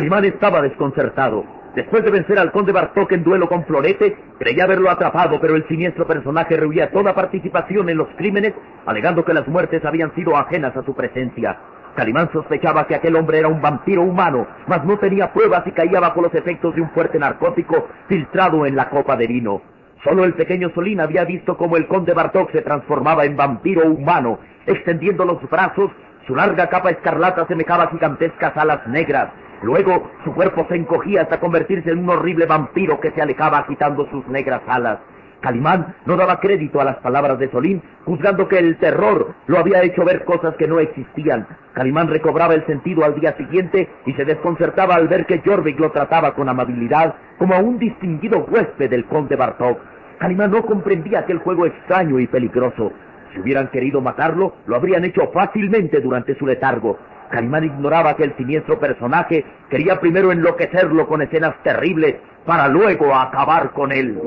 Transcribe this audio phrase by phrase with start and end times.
[0.00, 1.44] Calimán estaba desconcertado.
[1.74, 5.68] Después de vencer al conde Bartok en duelo con Florete, creía haberlo atrapado, pero el
[5.68, 8.54] siniestro personaje rehuía toda participación en los crímenes,
[8.86, 11.58] alegando que las muertes habían sido ajenas a su presencia.
[11.96, 16.00] Calimán sospechaba que aquel hombre era un vampiro humano, mas no tenía pruebas y caía
[16.00, 19.60] bajo los efectos de un fuerte narcótico filtrado en la copa de vino.
[20.02, 24.38] Solo el pequeño Solín había visto cómo el conde Bartok se transformaba en vampiro humano,
[24.64, 25.90] extendiendo los brazos,
[26.26, 29.28] su larga capa escarlata semejaba gigantescas alas negras.
[29.62, 34.08] Luego su cuerpo se encogía hasta convertirse en un horrible vampiro que se alejaba agitando
[34.10, 34.98] sus negras alas.
[35.40, 39.82] Calimán no daba crédito a las palabras de Solín, juzgando que el terror lo había
[39.82, 41.46] hecho ver cosas que no existían.
[41.72, 45.92] Calimán recobraba el sentido al día siguiente y se desconcertaba al ver que Jorvik lo
[45.92, 49.78] trataba con amabilidad como a un distinguido huésped del conde Bartok.
[50.18, 52.92] Calimán no comprendía aquel juego extraño y peligroso.
[53.32, 56.98] Si hubieran querido matarlo, lo habrían hecho fácilmente durante su letargo.
[57.30, 63.70] Calimán ignoraba que el siniestro personaje quería primero enloquecerlo con escenas terribles para luego acabar
[63.70, 64.20] con él.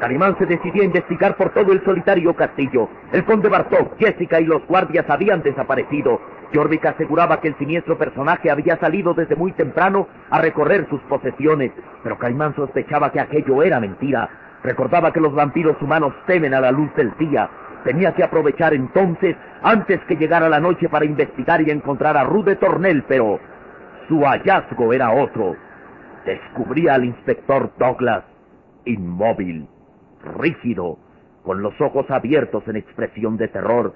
[0.00, 2.88] Calimán se decidió a investigar por todo el solitario castillo.
[3.12, 6.20] El conde Bartok, Jessica y los guardias habían desaparecido.
[6.54, 11.72] Jorvik aseguraba que el siniestro personaje había salido desde muy temprano a recorrer sus posesiones,
[12.02, 14.28] pero Calimán sospechaba que aquello era mentira.
[14.66, 17.48] Recordaba que los vampiros humanos temen a la luz del día.
[17.84, 22.56] Tenía que aprovechar entonces, antes que llegara la noche, para investigar y encontrar a Rude
[22.56, 23.38] Tornel, pero
[24.08, 25.54] su hallazgo era otro.
[26.24, 28.24] Descubría al inspector Douglas,
[28.84, 29.68] inmóvil,
[30.36, 30.98] rígido,
[31.44, 33.94] con los ojos abiertos en expresión de terror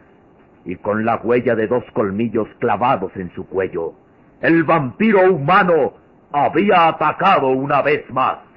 [0.65, 3.95] y con la huella de dos colmillos clavados en su cuello.
[4.41, 5.95] El vampiro humano
[6.31, 8.50] había atacado una vez más.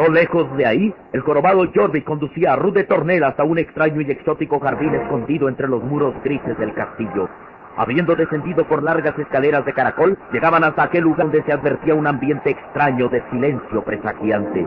[0.00, 4.10] No lejos de ahí, el jorobado Jorvik conducía a Rude Tornel hasta un extraño y
[4.10, 7.28] exótico jardín escondido entre los muros grises del castillo.
[7.76, 12.06] Habiendo descendido por largas escaleras de caracol, llegaban hasta aquel lugar donde se advertía un
[12.06, 14.66] ambiente extraño de silencio presagiante.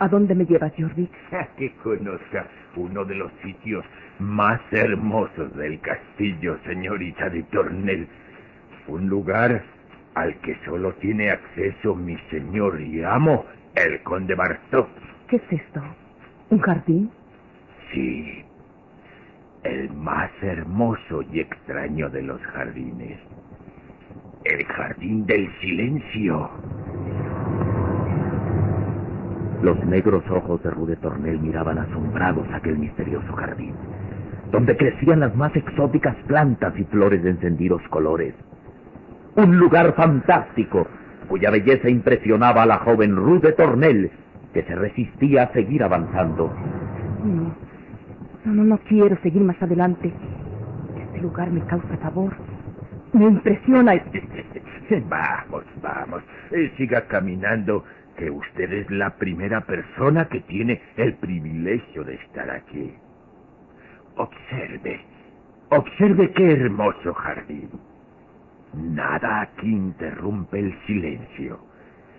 [0.00, 1.12] ¿A dónde me llevas, Jorvik?
[1.56, 3.84] que conozca uno de los sitios
[4.18, 8.08] más hermosos del castillo, señorita de Tornel.
[8.88, 9.62] Un lugar
[10.14, 13.44] al que solo tiene acceso mi señor y amo,
[13.74, 14.88] el conde Bartok.
[15.28, 15.80] ¿Qué es esto?
[16.50, 17.10] ¿Un jardín?
[17.92, 18.44] Sí,
[19.62, 23.18] el más hermoso y extraño de los jardines.
[24.44, 26.50] El jardín del silencio.
[29.62, 33.74] Los negros ojos de Rude Tornel miraban asombrados aquel misterioso jardín,
[34.50, 38.34] donde crecían las más exóticas plantas y flores de encendidos colores.
[39.36, 40.86] Un lugar fantástico,
[41.28, 44.10] cuya belleza impresionaba a la joven Rude Tornel,
[44.52, 46.52] que se resistía a seguir avanzando.
[47.22, 47.54] No,
[48.44, 50.14] no, no, no quiero seguir más adelante.
[50.96, 52.34] Este lugar me causa sabor.
[53.12, 53.94] Me impresiona.
[53.96, 54.02] y-
[55.08, 57.84] Vamos, vamos, eh, siga caminando,
[58.16, 62.94] que usted es la primera persona que tiene el privilegio de estar aquí.
[64.16, 65.00] Observe,
[65.70, 67.70] observe qué hermoso jardín.
[68.74, 71.58] Nada aquí interrumpe el silencio.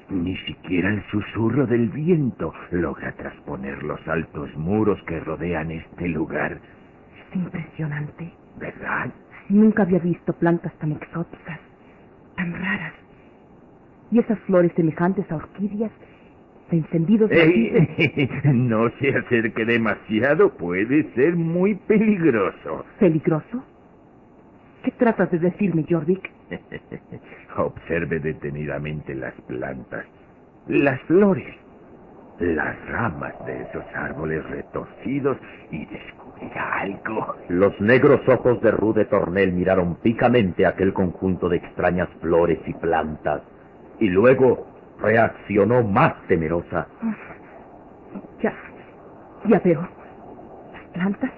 [0.10, 6.60] Ni siquiera el susurro del viento logra trasponer los altos muros que rodean este lugar.
[7.18, 8.34] Es impresionante.
[8.60, 9.12] ¿Verdad?
[9.48, 11.60] Nunca había visto plantas tan exóticas,
[12.36, 12.94] tan raras.
[14.12, 15.92] Y esas flores semejantes a orquídeas
[16.70, 22.86] de encendidos Ey, no se acerque demasiado, puede ser muy peligroso.
[23.00, 23.64] ¿Peligroso?
[24.84, 26.30] ¿Qué tratas de decirme, Jorvik?
[27.58, 30.06] Observe detenidamente las plantas,
[30.68, 31.56] las flores,
[32.40, 35.38] las ramas de esos árboles retorcidos
[35.70, 37.36] y descubrirá algo.
[37.50, 43.42] Los negros ojos de Rude Tornel miraron picamente aquel conjunto de extrañas flores y plantas
[44.00, 44.68] y luego
[45.00, 46.88] reaccionó más temerosa.
[48.42, 48.54] Ya,
[49.48, 49.88] ya veo.
[50.74, 51.32] Las plantas,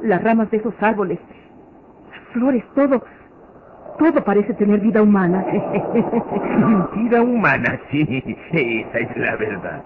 [0.00, 1.18] las ramas de esos árboles,
[2.10, 3.04] las flores, todo,
[3.98, 5.44] todo parece tener vida humana.
[6.94, 8.22] Vida humana, sí,
[8.52, 9.82] esa es la verdad.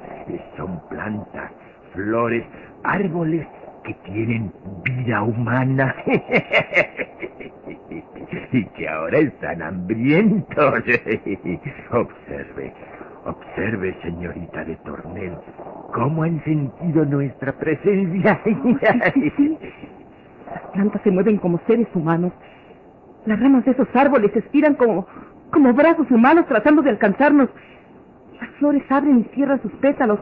[0.57, 1.51] Son plantas,
[1.93, 2.45] flores,
[2.85, 3.47] árboles
[3.85, 4.53] que tienen
[4.85, 5.95] vida humana.
[8.53, 10.75] y que ahora están hambrientos.
[11.91, 12.73] observe,
[13.25, 15.33] observe, señorita de Tornel,
[15.93, 18.41] cómo han sentido nuestra presencia.
[18.45, 19.59] Sí, sí.
[20.47, 22.33] Las plantas se mueven como seres humanos.
[23.27, 25.07] Las ramas de esos árboles estiran como,
[25.51, 27.49] como brazos humanos tratando de alcanzarnos.
[28.41, 30.19] Las flores abren y cierran sus pétalos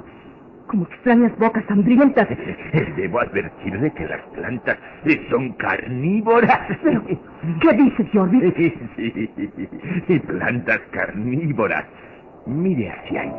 [0.66, 2.28] como extrañas bocas hambrientas.
[2.96, 4.78] Debo advertirle que las plantas
[5.30, 6.60] son carnívoras.
[6.82, 7.02] Pero,
[7.60, 8.56] ¿qué dices, Jorvik?
[10.06, 11.84] Sí, plantas carnívoras.
[12.46, 13.32] Mire hacia ahí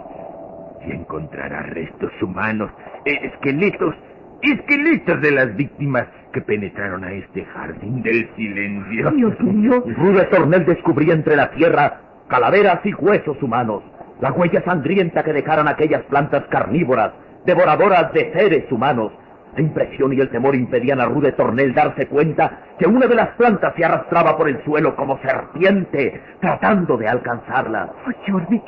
[0.87, 2.71] y encontrará restos humanos,
[3.05, 3.95] esqueletos,
[4.41, 9.11] esqueletos de las víctimas que penetraron a este jardín del silencio.
[9.11, 9.83] Dios mío.
[9.97, 12.01] Rude Tornel descubría entre la tierra
[12.31, 13.83] calaveras y huesos humanos,
[14.21, 17.11] la huella sangrienta que dejaron aquellas plantas carnívoras,
[17.45, 19.11] devoradoras de seres humanos.
[19.53, 23.31] La impresión y el temor impedían a Rude Tornel darse cuenta que una de las
[23.35, 27.91] plantas se arrastraba por el suelo como serpiente, tratando de alcanzarla.
[28.07, 28.63] Oh, Jorvik,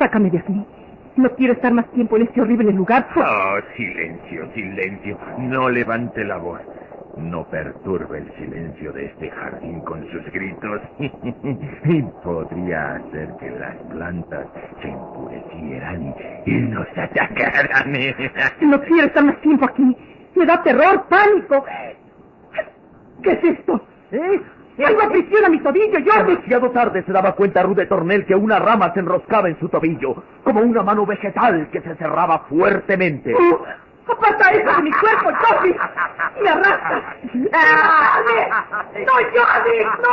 [0.00, 0.66] sácame de aquí.
[1.14, 3.06] No quiero estar más tiempo en este horrible lugar.
[3.14, 5.16] Oh, silencio, silencio.
[5.38, 6.60] No levante la voz.
[7.18, 10.80] No perturbe el silencio de este jardín con sus gritos.
[10.98, 14.46] y podría hacer que las plantas
[14.80, 16.14] se enfurecieran
[16.46, 17.92] y nos atacaran.
[18.60, 19.96] No quiero estar más tiempo aquí.
[20.36, 21.64] Me da terror, pánico.
[23.22, 23.80] ¿Qué es esto?
[24.12, 24.40] ¿Eh?
[24.84, 26.36] ¡Algo aprisiona mi tobillo, Jorvik!
[26.38, 30.22] Demasiado tarde se daba cuenta Rude Tornel que una rama se enroscaba en su tobillo,
[30.44, 33.34] como una mano vegetal que se cerraba fuertemente.
[33.34, 33.87] ¡Oh!
[34.08, 35.80] ¡Aparta eso de mi cuerpo, Jorvik!
[36.40, 37.16] ¡Me arrastra!
[37.52, 38.20] ¡Ah!
[39.06, 40.08] ¡No, Jorvik, no!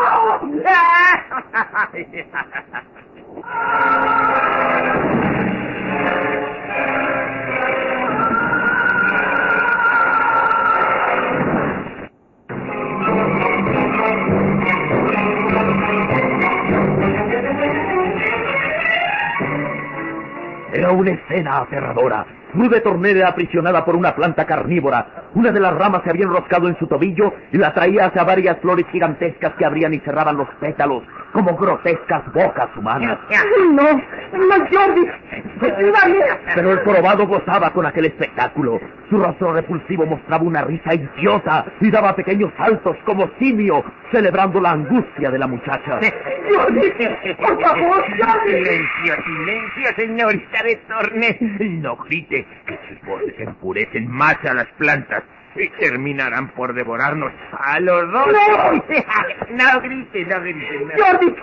[20.74, 22.26] Era una escena aterradora.
[22.56, 25.28] Rude Tornel era aprisionada por una planta carnívora.
[25.34, 28.60] Una de las ramas se había enroscado en su tobillo y la traía hacia varias
[28.60, 31.04] flores gigantescas que abrían y cerraban los pétalos,
[31.36, 33.20] como grotescas bocas humanas.
[33.74, 33.84] ¡No!
[33.84, 34.54] ¡No!
[34.56, 36.24] ¡Ayúdame!
[36.56, 38.80] Pero el probado gozaba con aquel espectáculo.
[39.10, 44.72] Su rostro repulsivo mostraba una risa idiota y daba pequeños saltos como simio, celebrando la
[44.72, 46.00] angustia de la muchacha.
[47.38, 48.06] ¡Por favor!
[48.46, 51.82] Silencio, silencio, señorita de Tornel.
[51.82, 55.24] No grite, que sus voces enfurecen más a las plantas
[55.56, 58.28] y terminarán por devorarnos a los dos.
[58.28, 58.72] ¡No!
[59.74, 60.80] no grite, no grite.
[60.80, 61.06] no.
[61.06, 61.38] ¡Jorvik!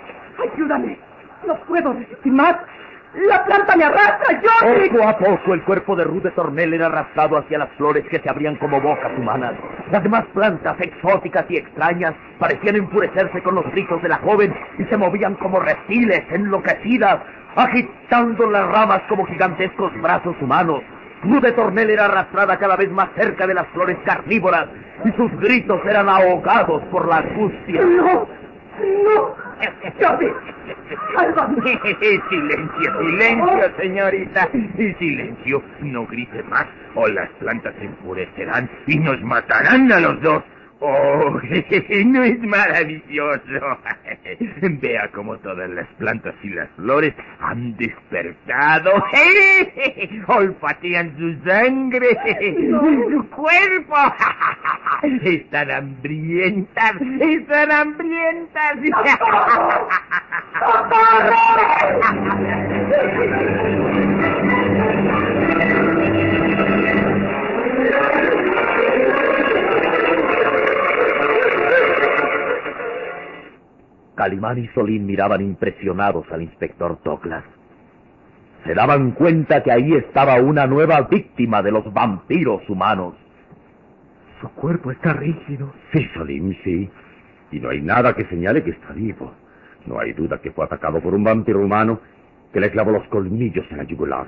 [0.53, 0.97] ¡Ayúdame!
[1.47, 2.55] No puedo resistir más.
[3.15, 4.91] ¡La planta me arrastra, Jorvik!
[4.91, 8.29] Poco a poco el cuerpo de Rude Tornel era arrastrado hacia las flores que se
[8.29, 9.53] abrían como bocas humanas.
[9.91, 14.83] Las demás plantas exóticas y extrañas parecían enfurecerse con los gritos de la joven y
[14.85, 17.19] se movían como reptiles enloquecidas,
[17.55, 20.81] agitando las ramas como gigantescos brazos humanos.
[21.23, 24.67] Rude Tornel era arrastrada cada vez más cerca de las flores carnívoras
[25.05, 27.81] y sus gritos eran ahogados por la angustia.
[27.81, 28.27] ¡No!
[29.03, 29.35] ¡No!
[29.99, 30.33] ¡Sálvame!
[32.29, 34.49] silencio, silencio, señorita.
[34.53, 36.65] Y silencio, no grite más
[36.95, 40.43] o las plantas se enfurecerán y nos matarán a los dos.
[40.79, 41.39] Oh,
[42.05, 43.77] no es maravilloso.
[44.61, 48.91] Vea cómo todas las plantas y las flores han despertado.
[50.27, 53.95] Olfatean su sangre y su cuerpo.
[55.23, 58.77] Están hambrientas, están hambrientas.
[74.15, 77.43] Calimán y Solín miraban impresionados al inspector Douglas.
[78.65, 83.15] Se daban cuenta que ahí estaba una nueva víctima de los vampiros humanos.
[84.39, 85.73] Su cuerpo está rígido.
[85.91, 86.89] Sí, Solim, sí.
[87.51, 89.33] Y no hay nada que señale que está vivo.
[89.85, 91.99] No hay duda que fue atacado por un vampiro humano
[92.53, 94.27] que le clavó los colmillos en la yugular.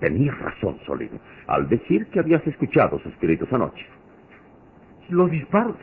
[0.00, 1.10] Tenías razón, Solim,
[1.46, 3.86] al decir que habías escuchado sus gritos anoche.
[5.08, 5.76] Los disparos.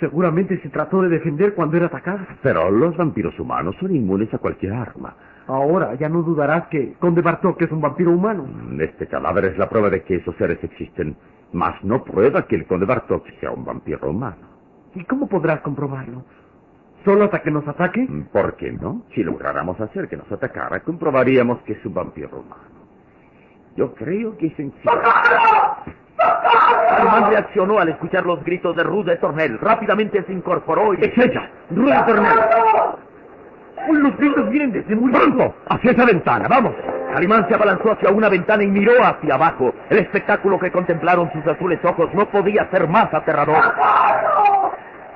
[0.00, 2.26] Seguramente se trató de defender cuando era atacada.
[2.42, 5.14] Pero los vampiros humanos son inmunes a cualquier arma.
[5.46, 8.46] Ahora ya no dudarás que Conde Bartok es un vampiro humano.
[8.80, 11.16] Este cadáver es la prueba de que esos seres existen,
[11.52, 14.48] mas no prueba que el Conde Bartok sea un vampiro humano.
[14.94, 16.24] ¿Y cómo podrás comprobarlo?
[17.04, 18.06] ¿Solo hasta que nos ataque?
[18.32, 19.02] ¿Por qué no?
[19.14, 22.76] Si lográramos hacer que nos atacara, comprobaríamos que es un vampiro humano.
[23.76, 24.90] Yo creo que es sencillo.
[26.88, 29.58] Calimán reaccionó al escuchar los gritos de Ruth de Tornel.
[29.58, 31.04] Rápidamente se incorporó y...
[31.04, 31.50] ¡Es ella!
[31.70, 32.38] ¡Ruth de Tornel!
[33.88, 35.54] Los gritos vienen desde muy ¡Pronto!
[35.68, 36.48] ¡Hacia esa ventana!
[36.48, 36.72] ¡Vamos!
[37.12, 39.72] Calimán se abalanzó hacia una ventana y miró hacia abajo.
[39.90, 43.62] El espectáculo que contemplaron sus azules ojos no podía ser más aterrador.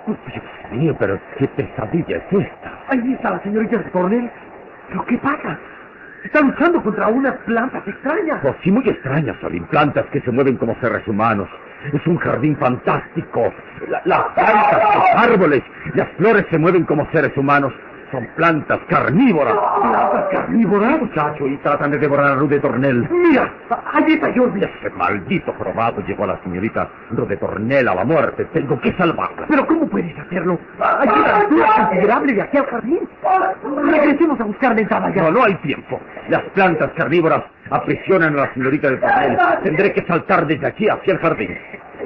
[0.06, 2.72] Dios mío, pero qué pesadilla es esta.
[2.88, 4.30] Ahí está la señorita de Tornel.
[4.88, 5.58] ¿Pero qué pasa?
[6.24, 8.40] Está luchando contra unas plantas extrañas.
[8.44, 9.64] Oh, sí, muy extrañas, Salim.
[9.64, 11.48] Plantas que se mueven como seres humanos.
[11.92, 13.52] Es un jardín fantástico.
[13.88, 15.62] La- las plantas, los árboles,
[15.94, 17.72] las flores se mueven como seres humanos.
[18.10, 19.54] Son plantas carnívoras.
[19.54, 21.00] ¿Plantas carnívoras?
[21.00, 23.08] Muchacho, y tratan de devorar a Ruth de Tornel.
[23.08, 23.52] Mira,
[23.92, 24.64] ahí está Jordi.
[24.64, 28.46] Ese maldito jorobado llevó a la señorita Ruth de Tornel a la muerte.
[28.46, 29.46] Tengo que salvarla.
[29.48, 30.58] ¿Pero cómo puedes hacerlo?
[30.80, 33.08] Hay una altura considerable de aquí al jardín.
[33.90, 35.22] Regresemos a buscar la entrada ya.
[35.22, 36.00] No, no hay tiempo.
[36.28, 39.38] Las plantas carnívoras aprisionan a la señorita de Tornel.
[39.62, 41.56] Tendré que saltar desde aquí hacia el jardín.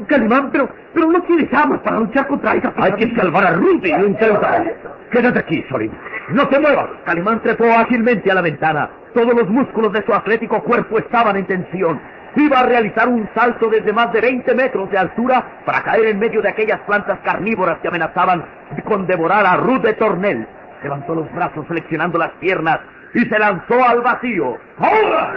[0.07, 3.85] Calimán, pero, pero no tienes armas para luchar contra esa Hay que salvar a Ruth
[3.85, 4.77] y intentaré.
[5.11, 5.93] Quédate aquí, Sorin.
[6.31, 6.89] No te muevas.
[7.05, 8.91] Calimán trepó ágilmente a la ventana.
[9.15, 12.01] Todos los músculos de su atlético cuerpo estaban en tensión.
[12.37, 16.19] Iba a realizar un salto desde más de 20 metros de altura para caer en
[16.19, 18.45] medio de aquellas plantas carnívoras que amenazaban
[18.85, 20.47] con devorar a Ruth de Tornel.
[20.83, 22.81] Levantó los brazos flexionando las piernas
[23.15, 24.59] y se lanzó al vacío.
[24.79, 25.35] ¡Ahora!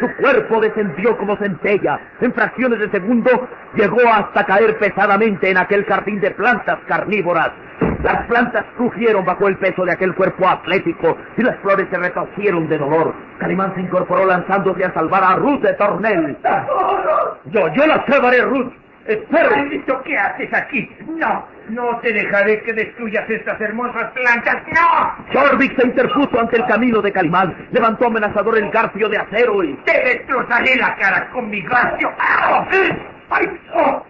[0.00, 2.00] Su cuerpo descendió como centella.
[2.20, 7.50] En fracciones de segundo llegó hasta caer pesadamente en aquel jardín de plantas carnívoras.
[8.02, 12.68] Las plantas crujieron bajo el peso de aquel cuerpo atlético y las flores se retorcieron
[12.68, 13.12] de dolor.
[13.38, 16.36] Calimán se incorporó lanzándose a salvar a Ruth de Tornel.
[17.46, 18.72] Yo, yo la salvaré, Ruth.
[19.30, 20.90] Maldito, ¿qué haces aquí?
[21.06, 24.56] No, no te dejaré que destruyas estas hermosas plantas.
[24.68, 25.14] ¡No!
[25.32, 29.74] Jorvik se interpuso ante el camino de Calimán, levantó amenazador el garfio de acero y...
[29.84, 32.12] Te destrozaré la cara con mi glacio.
[33.30, 33.48] ¡Ay!
[33.74, 34.04] ¡Oh!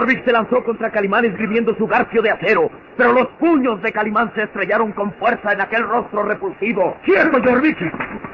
[0.00, 4.32] Jorvik se lanzó contra Calimán esgrimiendo su garfio de acero, pero los puños de Calimán
[4.34, 6.96] se estrellaron con fuerza en aquel rostro repulsivo.
[7.04, 7.76] ¡Quieto, Jorvik!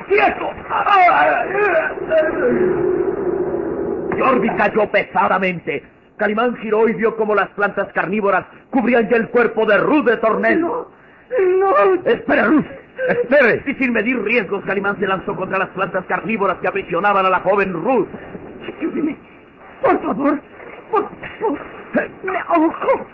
[0.06, 0.50] ¡Quieto!
[4.16, 5.82] Jorvik cayó pesadamente.
[6.16, 10.18] Calimán giró y vio como las plantas carnívoras cubrían ya el cuerpo de Ruth de
[10.18, 10.60] Tornel.
[10.60, 10.84] ¡No!
[12.04, 12.64] ¡Espera, Ruth!
[13.08, 13.64] ¡Espere!
[13.66, 17.40] Y sin medir riesgos, Calimán se lanzó contra las plantas carnívoras que aprisionaban a la
[17.40, 18.06] joven Ruth.
[18.78, 19.16] Ayúdeme.
[19.82, 20.40] Por favor.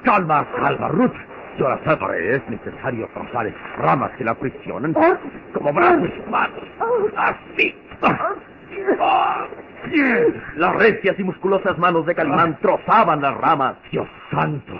[0.04, 1.12] Calma, calma, Ruth.
[1.58, 2.36] Yo la salvaré.
[2.36, 5.16] Es necesario esas ramas que la aprisionan Oh.
[5.52, 6.62] como brazos humanos.
[7.16, 7.74] Así.
[8.02, 9.46] Ah.
[10.56, 13.76] Las recias y musculosas manos de Calimán trozaban las ramas.
[13.90, 14.72] Dios santo.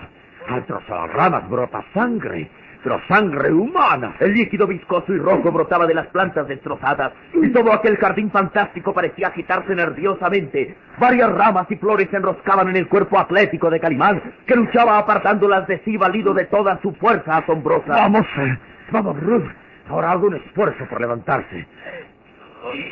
[0.49, 2.51] Al trozar las ramas brota sangre.
[2.83, 4.17] Pero sangre humana.
[4.19, 8.93] El líquido viscoso y rojo brotaba de las plantas destrozadas y todo aquel jardín fantástico
[8.93, 10.77] parecía agitarse nerviosamente.
[10.99, 15.67] Varias ramas y flores se enroscaban en el cuerpo atlético de Calimán, que luchaba apartándolas
[15.69, 17.93] de sí valido de toda su fuerza asombrosa.
[17.93, 18.59] Vamos, eh,
[18.91, 19.49] vamos, Ruth.
[19.89, 21.67] Ahora hago un esfuerzo por levantarse.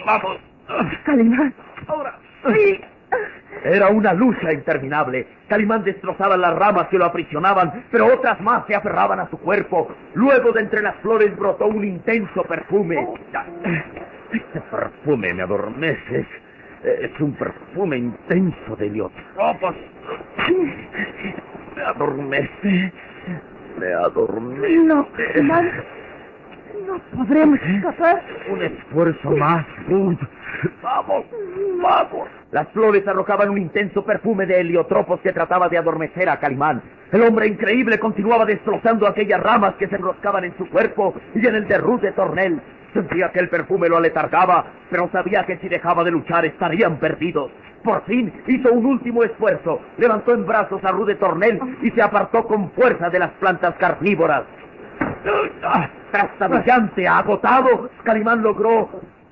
[0.06, 0.38] Vamos.
[1.04, 1.54] Calimán.
[1.88, 2.18] Ahora,
[2.54, 2.80] sí.
[3.64, 5.26] Era una lucha interminable.
[5.48, 9.88] Calimán destrozaba las ramas que lo aprisionaban, pero otras más se aferraban a su cuerpo.
[10.14, 13.06] Luego de entre las flores brotó un intenso perfume.
[14.32, 16.26] Este perfume me adormece.
[16.84, 19.74] Es un perfume intenso de heliotropos.
[21.76, 22.92] Me adormece.
[23.78, 24.76] Me adormece.
[24.76, 25.70] No, Calimán.
[26.86, 28.22] No podremos escapar.
[28.50, 30.18] Un esfuerzo más, Ruth.
[30.82, 31.24] Vamos,
[31.82, 32.28] vamos.
[32.50, 36.82] Las flores arrojaban un intenso perfume de heliotropos que trataba de adormecer a Calimán.
[37.12, 41.54] El hombre increíble continuaba destrozando aquellas ramas que se enroscaban en su cuerpo y en
[41.54, 42.60] el de Ruth de Tornel.
[42.92, 47.50] Sentía que el perfume lo aletargaba, pero sabía que si dejaba de luchar estarían perdidos.
[47.84, 52.02] Por fin hizo un último esfuerzo, levantó en brazos a Ruth de Tornel y se
[52.02, 54.42] apartó con fuerza de las plantas carnívoras.
[56.10, 58.88] Trastabillante, agotado, Calimán logró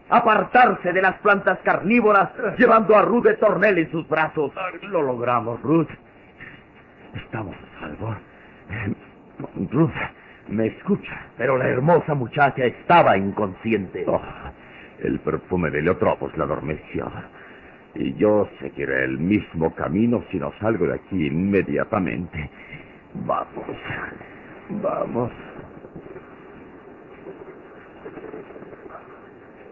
[0.09, 4.53] apartarse de las plantas carnívoras, llevando a Ruth de Tornel en sus brazos.
[4.83, 5.89] Lo logramos, Ruth.
[7.15, 8.15] Estamos a salvo.
[9.71, 9.91] Ruth,
[10.49, 11.21] me escucha.
[11.37, 14.05] Pero la hermosa muchacha estaba inconsciente.
[14.07, 14.21] Oh,
[15.01, 17.11] el perfume de Leotropos la adormeció.
[17.95, 22.51] Y yo seguiré el mismo camino si no salgo de aquí inmediatamente.
[23.15, 23.67] Vamos,
[24.71, 25.33] vamos.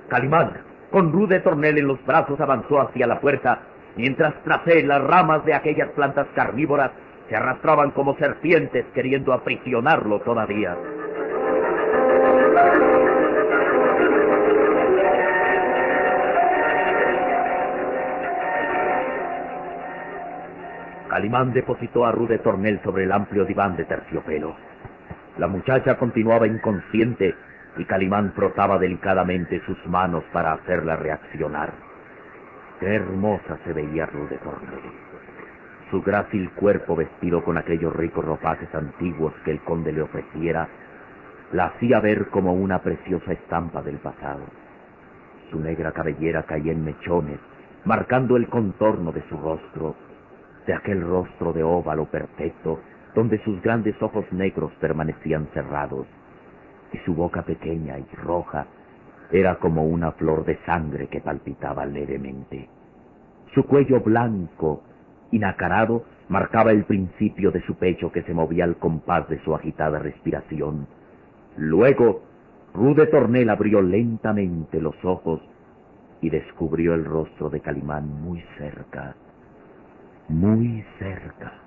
[0.09, 0.53] Calimán,
[0.91, 3.61] con Ruth de Tornel en los brazos, avanzó hacia la puerta,
[3.97, 6.93] mientras tras él las ramas de aquellas plantas carnívoras
[7.29, 10.77] se arrastraban como serpientes queriendo aprisionarlo todavía.
[21.09, 24.55] Calimán depositó a Ruth de Tornel sobre el amplio diván de terciopelo.
[25.39, 27.35] La muchacha continuaba inconsciente
[27.79, 31.73] y Calimán frotaba delicadamente sus manos para hacerla reaccionar.
[32.81, 34.81] Qué hermosa se veía Ruth de Tornel.
[35.91, 40.69] Su grácil cuerpo vestido con aquellos ricos ropajes antiguos que el conde le ofreciera,
[41.53, 44.45] la hacía ver como una preciosa estampa del pasado.
[45.51, 47.39] Su negra cabellera caía en mechones,
[47.85, 49.95] marcando el contorno de su rostro,
[50.67, 52.81] de aquel rostro de óvalo perfecto,
[53.15, 56.07] donde sus grandes ojos negros permanecían cerrados,
[56.93, 58.67] y su boca pequeña y roja
[59.31, 62.69] era como una flor de sangre que palpitaba levemente.
[63.55, 64.83] Su cuello blanco
[65.31, 69.55] y nacarado marcaba el principio de su pecho que se movía al compás de su
[69.55, 70.87] agitada respiración.
[71.57, 72.23] Luego,
[72.75, 75.41] Rude Tornel abrió lentamente los ojos
[76.21, 79.15] y descubrió el rostro de Calimán muy cerca,
[80.29, 81.66] muy cerca.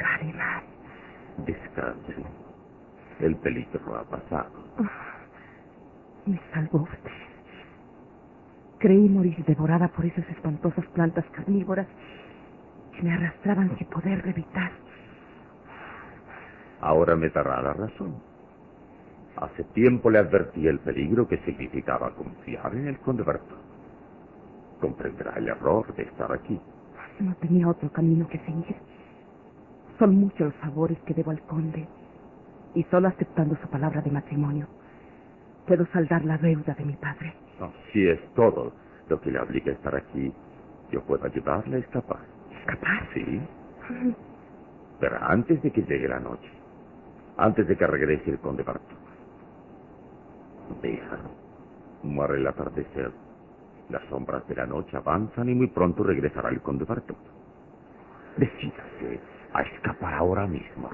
[0.00, 0.62] Calimán.
[1.44, 2.14] Descanse.
[3.20, 4.50] El peligro ha pasado.
[6.26, 7.10] Me salvó usted.
[8.78, 11.86] Creí morir devorada por esas espantosas plantas carnívoras
[12.92, 14.72] que me arrastraban sin poder evitar.
[16.80, 18.14] Ahora me dará la razón.
[19.36, 23.56] Hace tiempo le advertí el peligro que significaba confiar en el conde Berto.
[24.80, 26.58] Comprenderá el error de estar aquí.
[27.18, 28.76] No tenía otro camino que seguir.
[30.00, 31.86] Son muchos los favores que debo al conde.
[32.74, 34.66] Y solo aceptando su palabra de matrimonio
[35.66, 37.34] puedo saldar la deuda de mi padre.
[37.60, 38.72] No, si es todo
[39.08, 40.32] lo que le obliga a estar aquí,
[40.90, 42.20] yo puedo ayudarle a escapar.
[42.60, 43.08] ¿Escapar?
[43.12, 43.42] Sí.
[45.00, 46.50] Pero antes de que llegue la noche,
[47.36, 48.96] antes de que regrese el conde Barto.
[50.80, 51.18] Deja.
[52.04, 53.12] Muere el atardecer.
[53.90, 57.14] Las sombras de la noche avanzan y muy pronto regresará el conde Barto.
[58.38, 60.90] Decídase a escapar ahora mismo.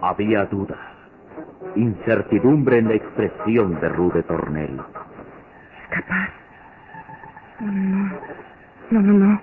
[0.00, 0.87] Había duda,
[1.78, 4.80] incertidumbre en la expresión de Rude Tornel.
[5.84, 6.30] ¿Escapar?
[7.60, 8.20] No,
[8.90, 9.40] no, no, no.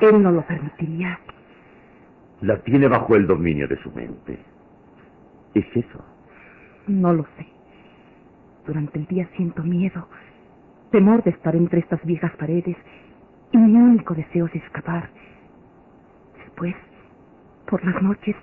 [0.00, 1.18] Él no lo permitiría.
[2.40, 4.38] La tiene bajo el dominio de su mente.
[5.54, 6.04] ¿Es eso?
[6.86, 7.46] No lo sé.
[8.66, 10.08] Durante el día siento miedo,
[10.90, 12.76] temor de estar entre estas viejas paredes
[13.52, 15.10] y mi único deseo es escapar.
[16.38, 16.74] Después,
[17.68, 18.36] por las noches,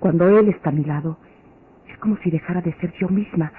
[0.00, 1.18] cuando él está a mi lado,
[2.04, 3.50] como si dejara de ser yo misma,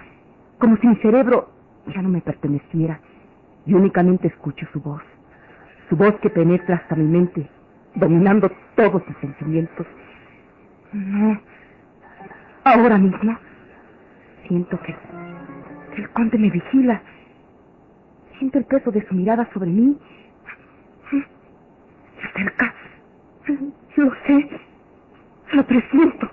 [0.59, 1.49] como si mi cerebro
[1.87, 2.99] ya no me perteneciera
[3.65, 5.01] y únicamente escucho su voz,
[5.89, 7.49] su voz que penetra hasta mi mente
[7.95, 9.87] dominando todos sus sentimientos.
[10.93, 11.41] No.
[12.65, 13.35] Ahora mismo
[14.47, 14.95] siento que,
[15.95, 17.01] que el conde me vigila.
[18.37, 19.97] Siento el peso de su mirada sobre mí.
[21.09, 22.75] Se acerca.
[23.95, 24.49] Lo sé.
[25.53, 26.29] Lo presiento.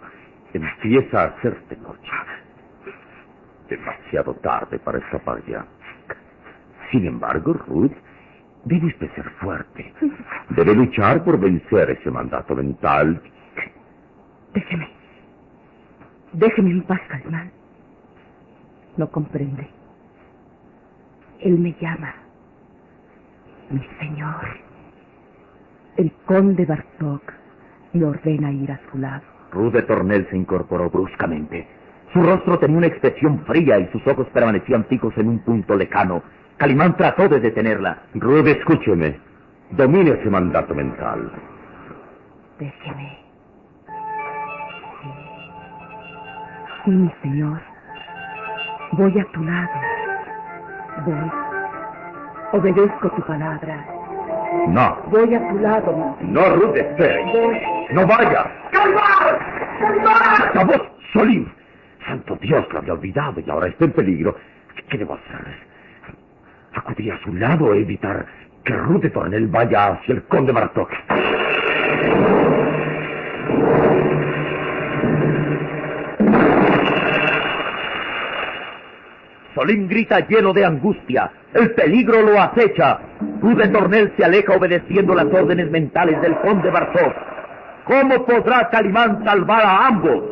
[0.55, 1.72] Empieza a noche.
[3.73, 5.65] Demasiado tarde para escapar ya.
[6.91, 7.93] Sin embargo, Ruth,
[8.67, 9.95] debe usted ser fuerte.
[10.51, 13.23] Debe luchar por vencer ese mandato mental.
[14.53, 14.91] Déjeme.
[16.35, 17.51] Déjeme en paz, Calimán.
[18.99, 19.67] No comprende.
[21.41, 22.15] Él me llama.
[23.71, 24.47] Mi señor.
[25.97, 27.33] El conde Bartok
[27.95, 29.23] me ordena ir a su lado.
[29.51, 31.67] Ruth de Tornel se incorporó bruscamente.
[32.13, 36.23] Su rostro tenía una expresión fría y sus ojos permanecían fijos en un punto lejano.
[36.59, 38.03] Calimán trató de detenerla.
[38.15, 39.19] Ruth, escúcheme.
[39.71, 41.31] Domine ese mandato mental.
[42.59, 43.19] Déjeme.
[45.01, 45.09] Sí.
[46.85, 47.61] Sí, mi señor.
[48.93, 49.71] Voy a tu lado.
[51.07, 51.33] Voy.
[52.53, 53.87] Obedezco tu palabra.
[54.69, 54.99] No.
[55.07, 56.49] Voy a tu lado, mi señor.
[56.49, 57.25] No, Ruth, espere.
[57.33, 57.59] Voy.
[57.93, 58.51] No vaya.
[58.71, 59.39] ¡Calmar!
[59.81, 60.49] ¡Calmar!
[60.49, 60.75] ¡Acabó!
[61.15, 61.51] Solín.
[62.07, 64.37] Santo Dios, lo había olvidado y ahora está en peligro.
[64.89, 65.73] ¿Qué debo hacer?
[66.75, 68.27] Acudir a su lado e evitar
[68.65, 70.91] que Ruth de Tornel vaya hacia el conde Bartok.
[79.55, 81.31] Solín grita lleno de angustia.
[81.53, 83.01] El peligro lo acecha.
[83.41, 87.15] Ruth de Tornel se aleja obedeciendo las órdenes mentales del conde Bartok.
[87.85, 90.32] ¿Cómo podrá Calimán salvar a ambos?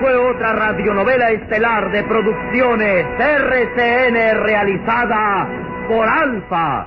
[0.00, 5.46] Fue otra radionovela estelar de producciones RCN realizada
[5.86, 6.86] por Alfa.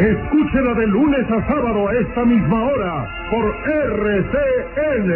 [0.00, 3.54] Escúchela de lunes a sábado a esta misma hora por
[3.94, 5.08] RCN.